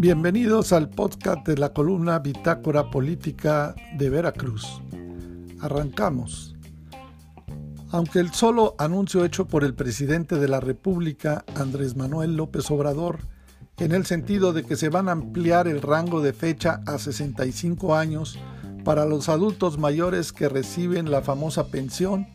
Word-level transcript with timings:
Bienvenidos 0.00 0.72
al 0.72 0.90
podcast 0.90 1.44
de 1.44 1.58
la 1.58 1.72
columna 1.72 2.20
Bitácora 2.20 2.88
Política 2.88 3.74
de 3.96 4.08
Veracruz. 4.08 4.80
Arrancamos. 5.60 6.54
Aunque 7.90 8.20
el 8.20 8.32
solo 8.32 8.76
anuncio 8.78 9.24
hecho 9.24 9.48
por 9.48 9.64
el 9.64 9.74
presidente 9.74 10.36
de 10.36 10.46
la 10.46 10.60
República, 10.60 11.44
Andrés 11.56 11.96
Manuel 11.96 12.36
López 12.36 12.70
Obrador, 12.70 13.18
en 13.78 13.90
el 13.90 14.06
sentido 14.06 14.52
de 14.52 14.62
que 14.62 14.76
se 14.76 14.88
van 14.88 15.08
a 15.08 15.12
ampliar 15.12 15.66
el 15.66 15.82
rango 15.82 16.20
de 16.20 16.32
fecha 16.32 16.80
a 16.86 16.98
65 16.98 17.96
años 17.96 18.38
para 18.84 19.04
los 19.04 19.28
adultos 19.28 19.78
mayores 19.78 20.32
que 20.32 20.48
reciben 20.48 21.10
la 21.10 21.22
famosa 21.22 21.72
pensión, 21.72 22.28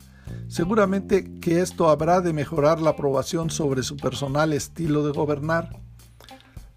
seguramente 0.50 1.40
que 1.40 1.62
esto 1.62 1.88
habrá 1.88 2.20
de 2.20 2.34
mejorar 2.34 2.82
la 2.82 2.90
aprobación 2.90 3.50
sobre 3.50 3.84
su 3.84 3.96
personal 3.96 4.52
estilo 4.52 5.06
de 5.06 5.14
gobernar 5.14 5.82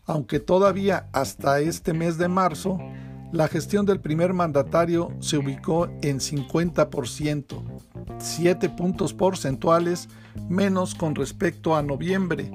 aunque 0.07 0.41
todavía 0.41 1.11
hasta 1.13 1.61
este 1.61 1.93
mes 1.93 2.17
de 2.17 2.29
marzo, 2.29 2.79
la 3.33 3.49
gestión 3.49 3.85
del 3.87 4.01
primer 4.01 4.33
mandatario 4.33 5.13
se 5.19 5.37
ubicó 5.37 5.89
en 6.01 6.21
50%, 6.21 7.61
7 8.19 8.69
puntos 8.71 9.13
porcentuales 9.13 10.09
menos 10.49 10.95
con 10.95 11.17
respecto 11.17 11.75
a 11.75 11.83
noviembre, 11.83 12.53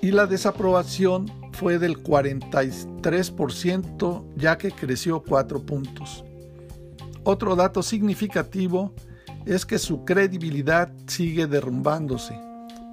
y 0.00 0.12
la 0.12 0.26
desaprobación 0.26 1.30
fue 1.52 1.78
del 1.78 2.02
43%, 2.02 4.24
ya 4.36 4.56
que 4.58 4.70
creció 4.70 5.22
4 5.22 5.62
puntos. 5.62 6.24
Otro 7.24 7.54
dato 7.54 7.82
significativo 7.82 8.94
es 9.46 9.64
que 9.66 9.78
su 9.78 10.04
credibilidad 10.04 10.92
sigue 11.06 11.46
derrumbándose. 11.46 12.34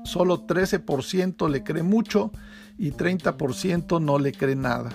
Solo 0.09 0.47
13% 0.47 1.47
le 1.51 1.63
cree 1.63 1.83
mucho 1.83 2.31
y 2.79 2.93
30% 2.93 4.01
no 4.01 4.17
le 4.17 4.31
cree 4.31 4.55
nada. 4.55 4.89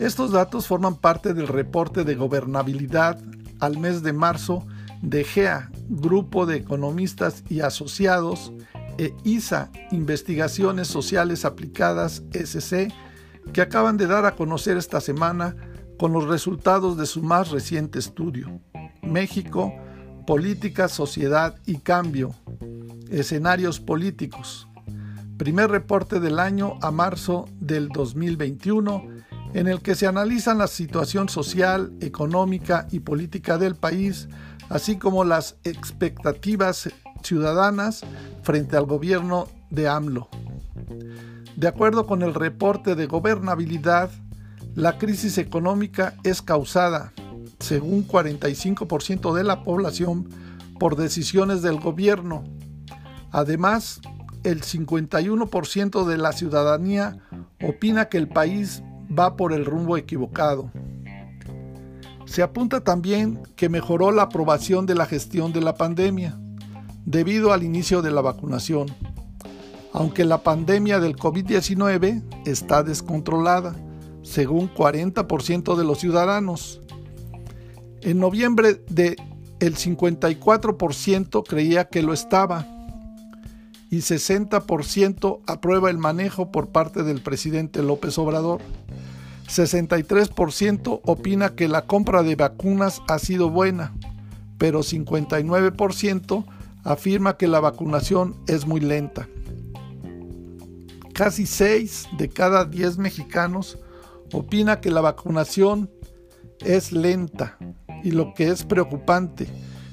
Estos 0.00 0.32
datos 0.32 0.66
forman 0.66 0.96
parte 0.96 1.32
del 1.32 1.46
reporte 1.46 2.02
de 2.02 2.16
gobernabilidad 2.16 3.20
al 3.60 3.78
mes 3.78 4.02
de 4.02 4.12
marzo 4.12 4.66
de 5.00 5.22
GEA, 5.22 5.70
Grupo 5.88 6.44
de 6.44 6.56
Economistas 6.56 7.44
y 7.48 7.60
Asociados, 7.60 8.52
e 8.98 9.14
ISA, 9.22 9.70
Investigaciones 9.92 10.88
Sociales 10.88 11.44
Aplicadas, 11.44 12.24
SC, 12.32 12.92
que 13.52 13.60
acaban 13.60 13.96
de 13.96 14.08
dar 14.08 14.26
a 14.26 14.34
conocer 14.34 14.76
esta 14.76 15.00
semana 15.00 15.54
con 16.00 16.12
los 16.12 16.24
resultados 16.26 16.96
de 16.96 17.06
su 17.06 17.22
más 17.22 17.50
reciente 17.50 18.00
estudio. 18.00 18.60
México, 19.02 19.72
Política, 20.26 20.88
Sociedad 20.88 21.54
y 21.64 21.76
Cambio. 21.76 22.34
Escenarios 23.10 23.80
políticos 23.80 24.68
primer 25.38 25.70
reporte 25.70 26.18
del 26.20 26.40
año 26.40 26.74
a 26.82 26.90
marzo 26.90 27.48
del 27.60 27.88
2021, 27.88 29.04
en 29.54 29.68
el 29.68 29.80
que 29.80 29.94
se 29.94 30.06
analizan 30.06 30.58
la 30.58 30.66
situación 30.66 31.28
social, 31.28 31.92
económica 32.00 32.86
y 32.90 33.00
política 33.00 33.56
del 33.56 33.76
país, 33.76 34.28
así 34.68 34.98
como 34.98 35.24
las 35.24 35.56
expectativas 35.64 36.90
ciudadanas 37.22 38.02
frente 38.42 38.76
al 38.76 38.84
gobierno 38.84 39.48
de 39.70 39.88
AMLO. 39.88 40.28
De 41.56 41.68
acuerdo 41.68 42.06
con 42.06 42.22
el 42.22 42.34
reporte 42.34 42.94
de 42.94 43.06
gobernabilidad, 43.06 44.10
la 44.74 44.98
crisis 44.98 45.38
económica 45.38 46.14
es 46.24 46.42
causada, 46.42 47.12
según 47.60 48.06
45% 48.06 49.34
de 49.34 49.44
la 49.44 49.62
población, 49.64 50.28
por 50.78 50.96
decisiones 50.96 51.62
del 51.62 51.80
gobierno. 51.80 52.44
Además, 53.30 54.00
el 54.44 54.62
51% 54.62 56.04
de 56.04 56.18
la 56.18 56.32
ciudadanía 56.32 57.18
opina 57.62 58.08
que 58.08 58.18
el 58.18 58.28
país 58.28 58.82
va 59.16 59.36
por 59.36 59.52
el 59.52 59.64
rumbo 59.64 59.96
equivocado. 59.96 60.70
Se 62.24 62.42
apunta 62.42 62.82
también 62.82 63.42
que 63.56 63.68
mejoró 63.68 64.12
la 64.12 64.22
aprobación 64.22 64.86
de 64.86 64.94
la 64.94 65.06
gestión 65.06 65.52
de 65.52 65.60
la 65.60 65.74
pandemia 65.74 66.38
debido 67.04 67.52
al 67.52 67.62
inicio 67.62 68.02
de 68.02 68.10
la 68.10 68.20
vacunación, 68.20 68.86
aunque 69.92 70.26
la 70.26 70.42
pandemia 70.42 71.00
del 71.00 71.16
COVID-19 71.16 72.22
está 72.44 72.82
descontrolada, 72.82 73.74
según 74.22 74.72
40% 74.72 75.74
de 75.74 75.84
los 75.84 75.98
ciudadanos. 75.98 76.82
En 78.02 78.18
noviembre 78.18 78.82
de 78.90 79.16
el 79.58 79.76
54% 79.76 81.42
creía 81.48 81.88
que 81.88 82.02
lo 82.02 82.12
estaba 82.12 82.77
y 83.90 83.98
60% 83.98 85.40
aprueba 85.46 85.90
el 85.90 85.98
manejo 85.98 86.50
por 86.50 86.68
parte 86.68 87.02
del 87.02 87.22
presidente 87.22 87.82
López 87.82 88.18
Obrador. 88.18 88.60
63% 89.48 91.00
opina 91.04 91.50
que 91.50 91.68
la 91.68 91.86
compra 91.86 92.22
de 92.22 92.36
vacunas 92.36 93.00
ha 93.08 93.18
sido 93.18 93.48
buena, 93.48 93.94
pero 94.58 94.80
59% 94.80 96.44
afirma 96.84 97.36
que 97.36 97.48
la 97.48 97.60
vacunación 97.60 98.36
es 98.46 98.66
muy 98.66 98.80
lenta. 98.80 99.28
Casi 101.14 101.46
6 101.46 102.08
de 102.18 102.28
cada 102.28 102.64
10 102.64 102.98
mexicanos 102.98 103.78
opina 104.32 104.80
que 104.80 104.90
la 104.90 105.00
vacunación 105.00 105.90
es 106.60 106.92
lenta 106.92 107.56
y 108.04 108.10
lo 108.10 108.34
que 108.34 108.48
es 108.48 108.64
preocupante, 108.64 109.48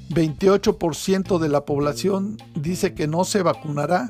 28% 0.10 1.40
de 1.40 1.50
la 1.50 1.66
población 1.66 2.38
dice 2.56 2.94
que 2.94 3.08
no 3.08 3.24
se 3.24 3.42
vacunará 3.42 4.10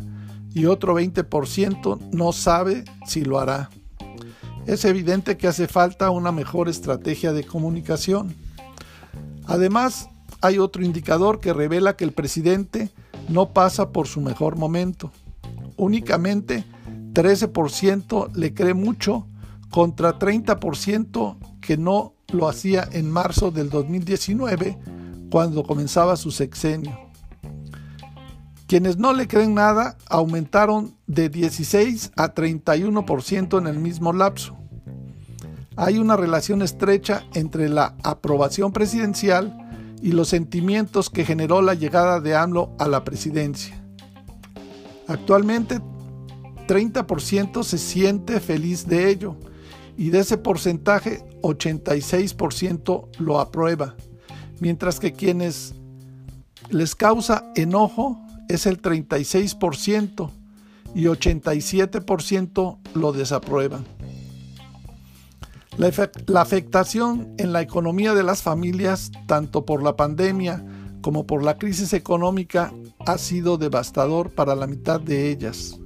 y 0.54 0.66
otro 0.66 1.00
20% 1.00 2.00
no 2.12 2.34
sabe 2.34 2.84
si 3.06 3.24
lo 3.24 3.40
hará. 3.40 3.70
Es 4.66 4.84
evidente 4.86 5.38
que 5.38 5.48
hace 5.48 5.68
falta 5.68 6.10
una 6.10 6.32
mejor 6.32 6.70
estrategia 6.70 7.34
de 7.34 7.44
comunicación. 7.44 8.36
Además, 9.46 10.10
hay 10.42 10.58
otro 10.58 10.84
indicador 10.84 11.40
que 11.40 11.54
revela 11.54 11.96
que 11.96 12.04
el 12.04 12.12
presidente 12.12 12.90
no 13.30 13.54
pasa 13.54 13.92
por 13.92 14.08
su 14.08 14.22
mejor 14.22 14.58
momento. 14.58 15.12
Únicamente 15.78 16.66
13% 17.14 18.34
le 18.34 18.54
cree 18.54 18.74
mucho 18.74 19.28
contra 19.70 20.18
30% 20.18 21.38
que 21.62 21.78
no 21.78 22.14
lo 22.32 22.48
hacía 22.48 22.88
en 22.92 23.10
marzo 23.12 23.52
del 23.52 23.70
2019 23.70 24.78
cuando 25.36 25.64
comenzaba 25.64 26.16
su 26.16 26.32
sexenio. 26.32 26.98
Quienes 28.68 28.96
no 28.96 29.12
le 29.12 29.28
creen 29.28 29.54
nada 29.54 29.98
aumentaron 30.08 30.96
de 31.08 31.28
16 31.28 32.14
a 32.16 32.34
31% 32.34 33.58
en 33.60 33.68
el 33.68 33.78
mismo 33.78 34.14
lapso. 34.14 34.56
Hay 35.76 35.98
una 35.98 36.16
relación 36.16 36.62
estrecha 36.62 37.26
entre 37.34 37.68
la 37.68 37.98
aprobación 38.02 38.72
presidencial 38.72 39.58
y 40.02 40.14
los 40.14 40.30
sentimientos 40.30 41.10
que 41.10 41.26
generó 41.26 41.62
la 41.62 41.74
llegada 41.74 42.22
de 42.22 42.34
AMLO 42.34 42.72
a 42.80 42.88
la 42.88 43.04
presidencia. 43.04 43.76
Actualmente, 45.06 45.82
30% 46.66 47.62
se 47.64 47.78
siente 47.78 48.40
feliz 48.40 48.88
de 48.88 49.10
ello 49.10 49.36
y 49.98 50.12
de 50.12 50.20
ese 50.20 50.38
porcentaje, 50.38 51.26
86% 51.42 53.10
lo 53.20 53.42
aprueba 53.42 53.98
mientras 54.60 55.00
que 55.00 55.14
quienes 55.14 55.76
les 56.70 56.96
causa 56.96 57.52
enojo 57.56 58.20
es 58.48 58.66
el 58.66 58.82
36% 58.82 60.32
y 60.94 61.04
87% 61.06 62.78
lo 62.94 63.12
desaprueban. 63.12 63.86
La, 65.78 65.92
la, 66.28 66.42
afectación 66.42 67.34
en 67.38 67.52
la 67.52 67.62
economía 67.62 68.14
de 68.14 68.24
las 68.24 68.42
familias, 68.42 69.12
tanto 69.28 69.66
por 69.66 69.84
la 69.84 69.98
pandemia 69.98 70.64
como 71.02 71.28
por 71.28 71.44
la 71.44 71.58
crisis 71.58 71.92
económica, 71.92 72.74
ha 73.06 73.18
sido 73.18 73.58
devastador 73.58 74.32
para 74.32 74.56
la 74.56 74.68
mitad 74.68 75.02
de 75.02 75.30
ellas. 75.30 75.78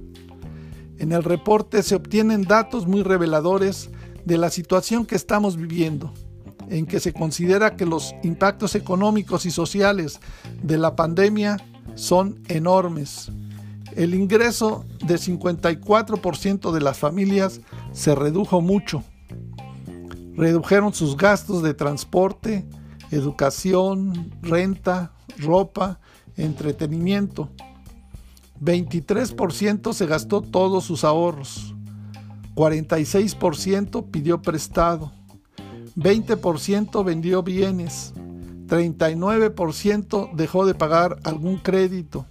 En 0.98 1.12
el 1.12 1.24
reporte 1.24 1.82
se 1.82 1.96
obtienen 1.96 2.42
datos 2.42 2.86
muy 2.86 3.02
reveladores 3.02 3.90
de 4.24 4.38
la 4.38 4.50
situación 4.50 5.06
que 5.06 5.16
estamos 5.16 5.56
viviendo 5.56 6.14
en 6.70 6.86
que 6.86 7.00
se 7.00 7.12
considera 7.12 7.76
que 7.76 7.84
los 7.84 8.14
impactos 8.22 8.74
económicos 8.74 9.44
y 9.44 9.50
sociales 9.50 10.20
de 10.62 10.78
la 10.78 10.96
pandemia 10.96 11.58
son 11.96 12.40
enormes. 12.48 13.30
El 13.96 14.14
ingreso 14.14 14.84
de 15.04 15.16
54% 15.16 16.72
de 16.72 16.80
las 16.80 16.98
familias 16.98 17.60
se 17.92 18.14
redujo 18.14 18.60
mucho. 18.60 19.02
Redujeron 20.36 20.94
sus 20.94 21.16
gastos 21.16 21.62
de 21.62 21.74
transporte, 21.74 22.64
educación, 23.10 24.30
renta, 24.40 25.12
ropa, 25.38 25.98
entretenimiento. 26.36 27.50
23% 28.60 29.92
se 29.92 30.06
gastó 30.06 30.40
todos 30.40 30.84
sus 30.84 31.02
ahorros. 31.02 31.74
46% 32.54 34.10
pidió 34.10 34.40
prestado. 34.40 35.12
20% 36.00 37.04
vendió 37.04 37.42
bienes, 37.42 38.14
39% 38.68 40.32
dejó 40.32 40.64
de 40.64 40.74
pagar 40.74 41.18
algún 41.24 41.58
crédito, 41.58 42.24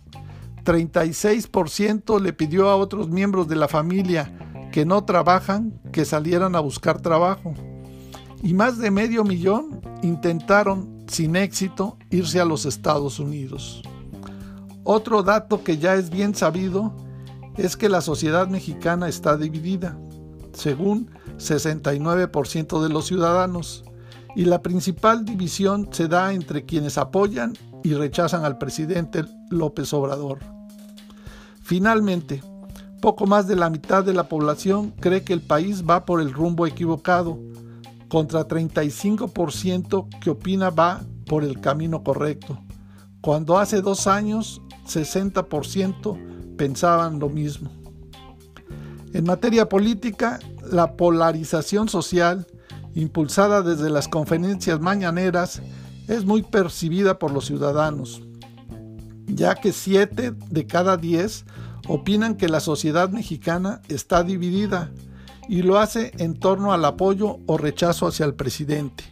36% 0.66 2.20
le 2.20 2.34
pidió 2.34 2.70
a 2.70 2.76
otros 2.76 3.10
miembros 3.10 3.48
de 3.48 3.56
la 3.56 3.68
familia 3.68 4.34
que 4.72 4.86
no 4.86 5.04
trabajan 5.04 5.80
que 5.92 6.04
salieran 6.04 6.56
a 6.56 6.62
buscar 6.62 7.00
trabajo. 7.00 7.54
Y 8.42 8.56
más 8.56 8.80
de 8.80 8.90
medio 8.90 9.24
millón 9.24 9.82
intentaron, 10.02 11.06
sin 11.08 11.36
éxito, 11.36 11.96
irse 12.10 12.40
a 12.40 12.46
los 12.46 12.66
Estados 12.66 13.20
Unidos. 13.20 13.84
Otro 14.84 15.22
dato 15.22 15.64
que 15.64 15.78
ya 15.78 15.94
es 15.94 16.10
bien 16.10 16.34
sabido 16.34 16.96
es 17.56 17.78
que 17.78 17.88
la 17.88 18.02
sociedad 18.02 18.48
mexicana 18.48 19.08
está 19.08 19.38
dividida, 19.38 19.96
según 20.54 21.12
69% 21.40 22.82
de 22.82 22.90
los 22.90 23.08
ciudadanos, 23.08 23.84
y 24.36 24.46
la 24.46 24.62
principal 24.62 25.26
división 25.26 25.90
se 25.92 26.08
da 26.08 26.34
entre 26.34 26.66
quienes 26.66 26.98
apoyan 26.98 27.58
y 27.84 27.94
rechazan 27.94 28.46
al 28.46 28.58
presidente 28.58 29.26
López 29.50 29.92
Obrador. 29.94 30.40
Finalmente, 31.62 32.44
poco 33.02 33.26
más 33.26 33.48
de 33.48 33.56
la 33.56 33.70
mitad 33.70 34.04
de 34.04 34.14
la 34.14 34.28
población 34.28 34.92
cree 35.00 35.24
que 35.24 35.34
el 35.34 35.42
país 35.42 35.84
va 35.90 36.06
por 36.06 36.22
el 36.22 36.34
rumbo 36.34 36.68
equivocado, 36.68 37.40
contra 38.10 38.48
35% 38.48 40.20
que 40.20 40.32
opina 40.32 40.70
va 40.72 41.02
por 41.28 41.44
el 41.44 41.62
camino 41.62 42.04
correcto, 42.04 42.60
cuando 43.22 43.58
hace 43.58 43.82
dos 43.82 44.08
años 44.08 44.62
60% 44.88 46.56
pensaban 46.58 47.20
lo 47.20 47.30
mismo. 47.30 47.70
En 49.14 49.26
materia 49.26 49.70
política, 49.70 50.40
la 50.72 50.96
polarización 50.96 51.90
social, 51.90 52.48
impulsada 52.94 53.62
desde 53.62 53.90
las 53.90 54.08
conferencias 54.08 54.80
mañaneras, 54.80 55.62
es 56.08 56.26
muy 56.26 56.42
percibida 56.42 57.20
por 57.20 57.32
los 57.32 57.46
ciudadanos, 57.46 58.22
ya 59.28 59.56
que 59.56 59.72
7 59.72 60.34
de 60.50 60.68
cada 60.68 60.98
10 60.98 61.46
opinan 61.88 62.36
que 62.36 62.50
la 62.50 62.60
sociedad 62.60 63.10
mexicana 63.10 63.82
está 63.88 64.24
dividida 64.24 64.92
y 65.48 65.64
lo 65.64 65.80
hace 65.80 66.12
en 66.18 66.40
torno 66.40 66.74
al 66.74 66.86
apoyo 66.86 67.40
o 67.48 67.58
rechazo 67.58 68.08
hacia 68.08 68.26
el 68.26 68.36
presidente. 68.36 69.04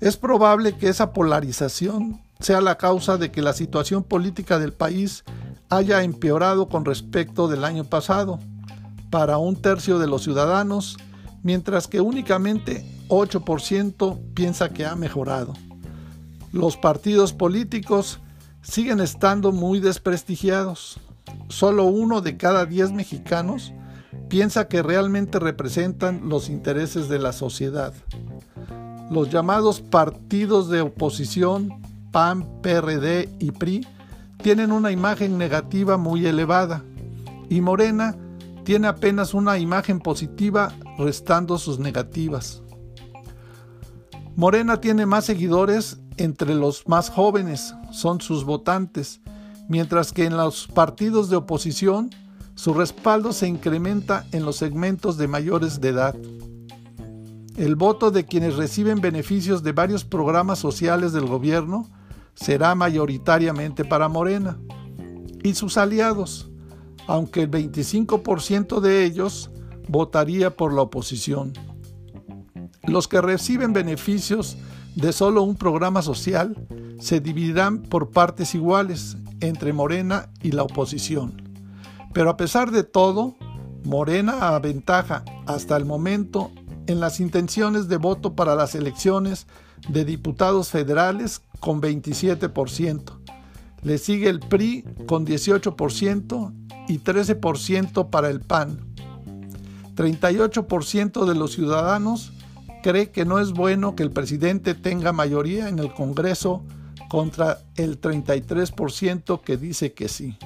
Es 0.00 0.16
probable 0.16 0.76
que 0.76 0.88
esa 0.88 1.12
polarización 1.12 2.22
sea 2.40 2.62
la 2.62 2.78
causa 2.78 3.18
de 3.18 3.30
que 3.30 3.42
la 3.42 3.52
situación 3.52 4.02
política 4.02 4.58
del 4.58 4.72
país 4.72 5.24
haya 5.68 6.02
empeorado 6.02 6.68
con 6.68 6.84
respecto 6.84 7.48
del 7.48 7.64
año 7.64 7.84
pasado 7.84 8.38
para 9.10 9.38
un 9.38 9.56
tercio 9.56 9.98
de 9.98 10.06
los 10.06 10.22
ciudadanos, 10.22 10.96
mientras 11.42 11.88
que 11.88 12.00
únicamente 12.00 12.86
8% 13.08 14.18
piensa 14.34 14.70
que 14.70 14.86
ha 14.86 14.94
mejorado. 14.94 15.52
Los 16.52 16.76
partidos 16.76 17.32
políticos 17.32 18.20
siguen 18.62 19.00
estando 19.00 19.52
muy 19.52 19.80
desprestigiados. 19.80 21.00
Solo 21.48 21.84
uno 21.84 22.20
de 22.20 22.36
cada 22.36 22.66
10 22.66 22.92
mexicanos 22.92 23.72
piensa 24.28 24.68
que 24.68 24.82
realmente 24.82 25.38
representan 25.38 26.28
los 26.28 26.48
intereses 26.48 27.08
de 27.08 27.18
la 27.18 27.32
sociedad. 27.32 27.92
Los 29.10 29.30
llamados 29.30 29.80
partidos 29.80 30.68
de 30.68 30.82
oposición, 30.82 31.82
PAN, 32.12 32.62
PRD 32.62 33.28
y 33.40 33.50
PRI, 33.50 33.86
tienen 34.42 34.72
una 34.72 34.92
imagen 34.92 35.36
negativa 35.36 35.96
muy 35.96 36.26
elevada 36.26 36.84
y 37.48 37.60
Morena 37.60 38.16
tiene 38.70 38.86
apenas 38.86 39.34
una 39.34 39.58
imagen 39.58 39.98
positiva 39.98 40.72
restando 40.96 41.58
sus 41.58 41.80
negativas. 41.80 42.62
Morena 44.36 44.80
tiene 44.80 45.06
más 45.06 45.24
seguidores 45.24 45.98
entre 46.18 46.54
los 46.54 46.86
más 46.86 47.10
jóvenes, 47.10 47.74
son 47.90 48.20
sus 48.20 48.44
votantes, 48.44 49.22
mientras 49.68 50.12
que 50.12 50.24
en 50.24 50.36
los 50.36 50.68
partidos 50.68 51.28
de 51.28 51.34
oposición 51.34 52.10
su 52.54 52.72
respaldo 52.72 53.32
se 53.32 53.48
incrementa 53.48 54.24
en 54.30 54.44
los 54.44 54.58
segmentos 54.58 55.16
de 55.16 55.26
mayores 55.26 55.80
de 55.80 55.88
edad. 55.88 56.14
El 57.56 57.74
voto 57.74 58.12
de 58.12 58.24
quienes 58.24 58.54
reciben 58.54 59.00
beneficios 59.00 59.64
de 59.64 59.72
varios 59.72 60.04
programas 60.04 60.60
sociales 60.60 61.12
del 61.12 61.26
gobierno 61.26 61.88
será 62.34 62.76
mayoritariamente 62.76 63.84
para 63.84 64.08
Morena 64.08 64.60
y 65.42 65.54
sus 65.54 65.76
aliados, 65.76 66.49
aunque 67.10 67.42
el 67.42 67.50
25% 67.50 68.78
de 68.78 69.04
ellos 69.04 69.50
votaría 69.88 70.56
por 70.56 70.72
la 70.72 70.82
oposición. 70.82 71.52
Los 72.84 73.08
que 73.08 73.20
reciben 73.20 73.72
beneficios 73.72 74.56
de 74.94 75.12
solo 75.12 75.42
un 75.42 75.56
programa 75.56 76.02
social 76.02 76.54
se 77.00 77.18
dividirán 77.18 77.82
por 77.82 78.10
partes 78.10 78.54
iguales 78.54 79.16
entre 79.40 79.72
Morena 79.72 80.30
y 80.40 80.52
la 80.52 80.62
oposición. 80.62 81.42
Pero 82.12 82.30
a 82.30 82.36
pesar 82.36 82.70
de 82.70 82.84
todo, 82.84 83.34
Morena 83.82 84.54
aventaja 84.54 85.24
hasta 85.46 85.76
el 85.76 85.86
momento 85.86 86.52
en 86.86 87.00
las 87.00 87.18
intenciones 87.18 87.88
de 87.88 87.96
voto 87.96 88.36
para 88.36 88.54
las 88.54 88.76
elecciones 88.76 89.48
de 89.88 90.04
diputados 90.04 90.68
federales 90.68 91.42
con 91.58 91.82
27%. 91.82 93.18
Le 93.82 93.98
sigue 93.98 94.28
el 94.28 94.40
PRI 94.40 94.84
con 95.06 95.26
18% 95.26 96.52
y 96.88 96.98
13% 96.98 98.10
para 98.10 98.28
el 98.28 98.40
PAN. 98.40 98.80
38% 99.94 101.24
de 101.24 101.34
los 101.34 101.52
ciudadanos 101.52 102.32
cree 102.82 103.10
que 103.10 103.24
no 103.24 103.38
es 103.38 103.52
bueno 103.52 103.94
que 103.94 104.02
el 104.02 104.10
presidente 104.10 104.74
tenga 104.74 105.12
mayoría 105.12 105.68
en 105.68 105.78
el 105.78 105.92
Congreso 105.92 106.64
contra 107.08 107.58
el 107.76 108.00
33% 108.00 109.42
que 109.42 109.56
dice 109.56 109.92
que 109.92 110.08
sí. 110.08 110.38